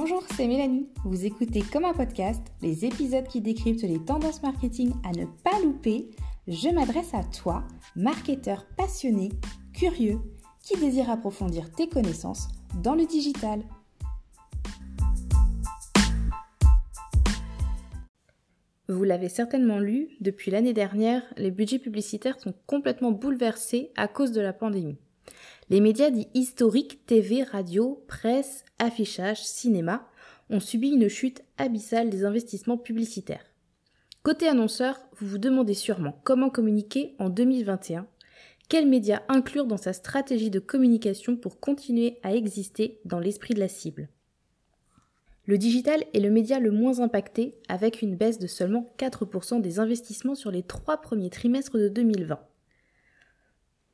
[0.00, 0.86] Bonjour, c'est Mélanie.
[1.04, 5.58] Vous écoutez comme un podcast les épisodes qui décryptent les tendances marketing à ne pas
[5.60, 6.08] louper.
[6.46, 7.64] Je m'adresse à toi,
[7.96, 9.30] marketeur passionné,
[9.72, 10.20] curieux,
[10.62, 12.46] qui désire approfondir tes connaissances
[12.80, 13.64] dans le digital.
[18.88, 24.30] Vous l'avez certainement lu, depuis l'année dernière, les budgets publicitaires sont complètement bouleversés à cause
[24.30, 24.98] de la pandémie.
[25.70, 30.08] Les médias dits historiques, TV, radio, presse, affichage, cinéma,
[30.48, 33.44] ont subi une chute abyssale des investissements publicitaires.
[34.22, 38.06] Côté annonceur, vous vous demandez sûrement comment communiquer en 2021,
[38.70, 43.60] quels médias inclure dans sa stratégie de communication pour continuer à exister dans l'esprit de
[43.60, 44.08] la cible?
[45.44, 49.78] Le digital est le média le moins impacté avec une baisse de seulement 4% des
[49.80, 52.38] investissements sur les trois premiers trimestres de 2020.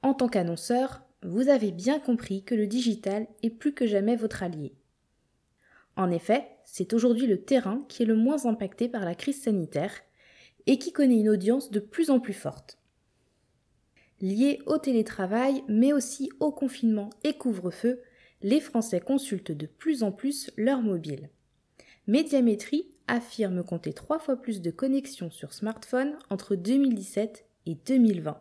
[0.03, 4.43] En tant qu'annonceur, vous avez bien compris que le digital est plus que jamais votre
[4.43, 4.75] allié.
[5.97, 9.93] En effet, c'est aujourd'hui le terrain qui est le moins impacté par la crise sanitaire
[10.67, 12.79] et qui connaît une audience de plus en plus forte.
[14.21, 18.03] Lié au télétravail, mais aussi au confinement et couvre-feu,
[18.43, 21.31] les Français consultent de plus en plus leur mobile.
[22.07, 28.39] Médiamétrie affirme compter trois fois plus de connexions sur smartphone entre 2017 et 2020.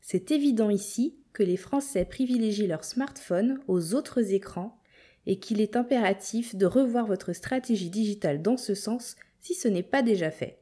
[0.00, 4.80] C'est évident ici que les Français privilégient leur smartphone aux autres écrans
[5.26, 9.82] et qu'il est impératif de revoir votre stratégie digitale dans ce sens si ce n'est
[9.82, 10.58] pas déjà fait.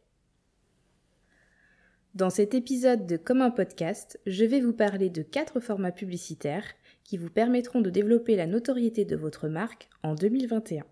[2.14, 6.64] Dans cet épisode de Comme un podcast, je vais vous parler de quatre formats publicitaires
[7.04, 10.84] qui vous permettront de développer la notoriété de votre marque en 2021.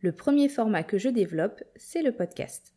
[0.00, 2.73] Le premier format que je développe, c'est le podcast.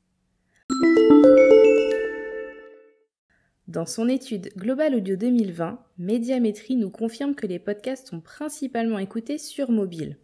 [3.68, 9.38] Dans son étude Global Audio 2020, Médiamétrie nous confirme que les podcasts sont principalement écoutés
[9.38, 10.18] sur mobile.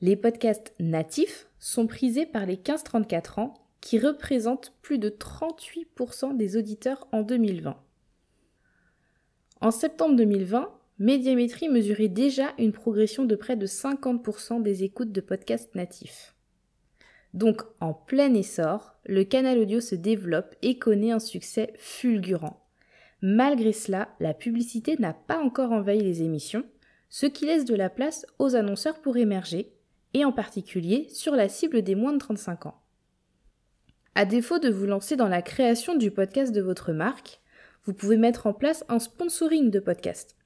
[0.00, 6.56] Les podcasts natifs sont prisés par les 15-34 ans qui représentent plus de 38% des
[6.56, 7.76] auditeurs en 2020.
[9.60, 15.20] En septembre 2020, Médiamétrie mesurait déjà une progression de près de 50% des écoutes de
[15.20, 16.34] podcasts natifs.
[17.34, 22.64] Donc en plein essor, le canal audio se développe et connaît un succès fulgurant.
[23.20, 26.64] Malgré cela, la publicité n'a pas encore envahi les émissions,
[27.10, 29.72] ce qui laisse de la place aux annonceurs pour émerger,
[30.14, 32.80] et en particulier sur la cible des moins de 35 ans.
[34.14, 37.40] À défaut de vous lancer dans la création du podcast de votre marque,
[37.84, 40.37] vous pouvez mettre en place un sponsoring de podcast.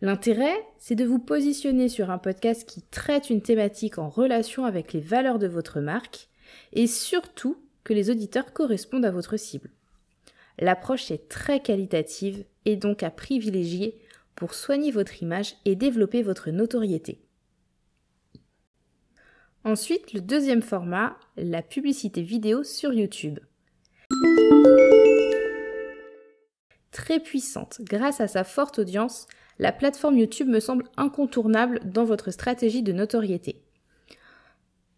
[0.00, 4.92] L'intérêt, c'est de vous positionner sur un podcast qui traite une thématique en relation avec
[4.92, 6.28] les valeurs de votre marque
[6.72, 9.70] et surtout que les auditeurs correspondent à votre cible.
[10.60, 13.98] L'approche est très qualitative et donc à privilégier
[14.36, 17.20] pour soigner votre image et développer votre notoriété.
[19.64, 23.40] Ensuite, le deuxième format, la publicité vidéo sur YouTube.
[26.92, 29.26] Très puissante grâce à sa forte audience,
[29.58, 33.62] la plateforme YouTube me semble incontournable dans votre stratégie de notoriété.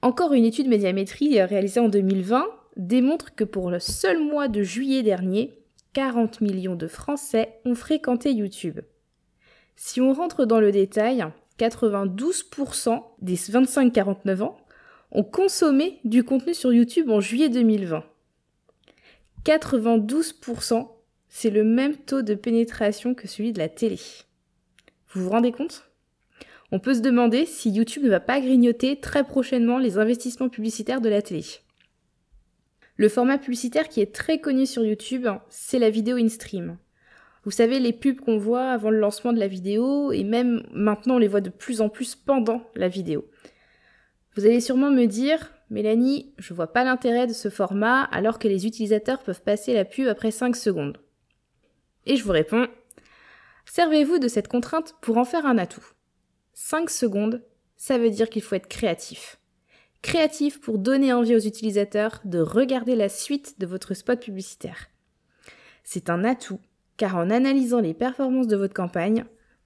[0.03, 5.03] Encore une étude médiamétrie réalisée en 2020 démontre que pour le seul mois de juillet
[5.03, 5.59] dernier,
[5.93, 8.81] 40 millions de Français ont fréquenté YouTube.
[9.76, 11.25] Si on rentre dans le détail,
[11.59, 14.56] 92% des 25-49 ans
[15.12, 18.04] ont consommé du contenu sur YouTube en juillet 2020.
[19.44, 20.88] 92%,
[21.28, 23.99] c'est le même taux de pénétration que celui de la télé.
[25.12, 25.91] Vous vous rendez compte?
[26.72, 31.00] On peut se demander si YouTube ne va pas grignoter très prochainement les investissements publicitaires
[31.00, 31.44] de la télé.
[32.97, 36.76] Le format publicitaire qui est très connu sur YouTube, c'est la vidéo in-stream.
[37.44, 41.15] Vous savez, les pubs qu'on voit avant le lancement de la vidéo, et même maintenant
[41.15, 43.25] on les voit de plus en plus pendant la vidéo.
[44.37, 48.46] Vous allez sûrement me dire, Mélanie, je vois pas l'intérêt de ce format alors que
[48.46, 50.99] les utilisateurs peuvent passer la pub après 5 secondes.
[52.06, 52.67] Et je vous réponds,
[53.72, 55.93] Servez-vous de cette contrainte pour en faire un atout.
[56.55, 57.40] 5 secondes,
[57.76, 59.38] ça veut dire qu'il faut être créatif.
[60.02, 64.88] Créatif pour donner envie aux utilisateurs de regarder la suite de votre spot publicitaire.
[65.84, 66.58] C'est un atout
[66.96, 69.25] car en analysant les performances de votre campagne,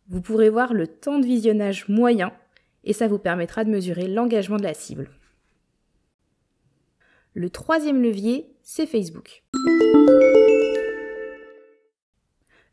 [0.08, 2.30] vous pourrez voir le temps de visionnage moyen
[2.84, 5.08] et ça vous permettra de mesurer l'engagement de la cible.
[7.32, 9.42] Le troisième levier, c'est Facebook.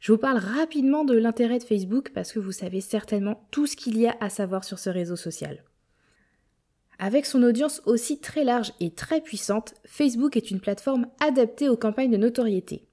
[0.02, 3.76] Je vous parle rapidement de l'intérêt de Facebook parce que vous savez certainement tout ce
[3.76, 5.64] qu'il y a à savoir sur ce réseau social.
[6.98, 11.78] Avec son audience aussi très large et très puissante, Facebook est une plateforme adaptée aux
[11.78, 12.88] campagnes de notoriété.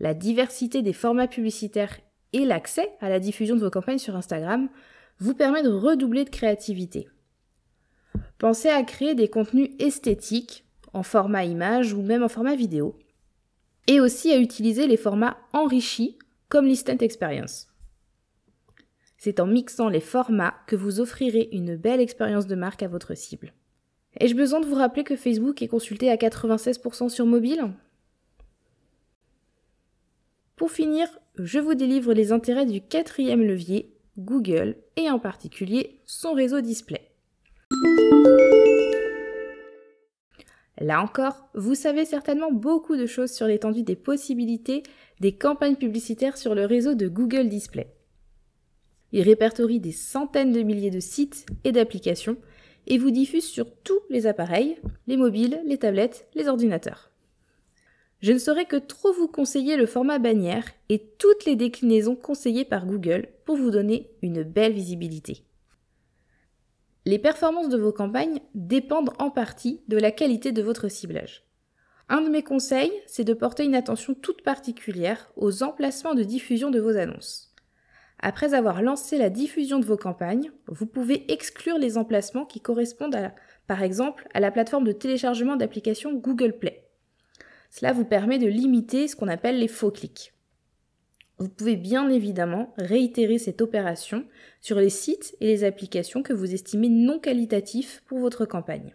[0.00, 1.98] la diversité des formats publicitaires
[2.32, 4.68] et l'accès à la diffusion de vos campagnes sur Instagram
[5.18, 7.08] vous permet de redoubler de créativité.
[8.38, 12.96] Pensez à créer des contenus esthétiques en format image ou même en format vidéo.
[13.88, 16.18] Et aussi à utiliser les formats enrichis
[16.48, 17.68] comme l'Instant Experience.
[19.16, 23.14] C'est en mixant les formats que vous offrirez une belle expérience de marque à votre
[23.14, 23.52] cible.
[24.20, 27.72] Ai-je besoin de vous rappeler que Facebook est consulté à 96% sur mobile?
[30.56, 36.32] Pour finir, je vous délivre les intérêts du quatrième levier, Google, et en particulier son
[36.32, 37.12] réseau display.
[40.80, 44.84] Là encore, vous savez certainement beaucoup de choses sur l'étendue des possibilités
[45.20, 47.92] des campagnes publicitaires sur le réseau de Google Display.
[49.10, 52.36] Il répertorie des centaines de milliers de sites et d'applications
[52.86, 57.10] et vous diffuse sur tous les appareils, les mobiles, les tablettes, les ordinateurs.
[58.20, 62.64] Je ne saurais que trop vous conseiller le format bannière et toutes les déclinaisons conseillées
[62.64, 65.44] par Google pour vous donner une belle visibilité.
[67.08, 71.42] Les performances de vos campagnes dépendent en partie de la qualité de votre ciblage.
[72.10, 76.70] Un de mes conseils, c'est de porter une attention toute particulière aux emplacements de diffusion
[76.70, 77.54] de vos annonces.
[78.18, 83.32] Après avoir lancé la diffusion de vos campagnes, vous pouvez exclure les emplacements qui correspondent
[83.66, 86.90] par exemple à la plateforme de téléchargement d'applications Google Play.
[87.70, 90.34] Cela vous permet de limiter ce qu'on appelle les faux clics.
[91.38, 94.24] Vous pouvez bien évidemment réitérer cette opération
[94.60, 98.94] sur les sites et les applications que vous estimez non qualitatifs pour votre campagne.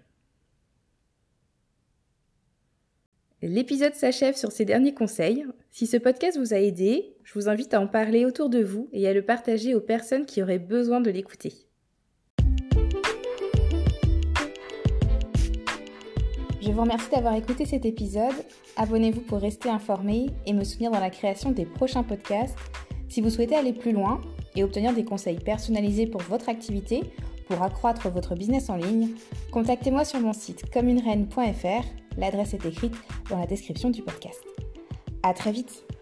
[3.41, 5.45] L'épisode s'achève sur ces derniers conseils.
[5.69, 8.89] Si ce podcast vous a aidé, je vous invite à en parler autour de vous
[8.93, 11.67] et à le partager aux personnes qui auraient besoin de l'écouter.
[16.65, 18.31] Je vous remercie d'avoir écouté cet épisode.
[18.77, 22.55] Abonnez-vous pour rester informé et me soutenir dans la création des prochains podcasts.
[23.09, 24.21] Si vous souhaitez aller plus loin
[24.55, 27.01] et obtenir des conseils personnalisés pour votre activité,
[27.49, 29.09] pour accroître votre business en ligne,
[29.51, 31.85] contactez-moi sur mon site communereine.fr
[32.17, 32.95] L'adresse est écrite
[33.29, 34.39] dans la description du podcast.
[35.21, 35.92] À très vite!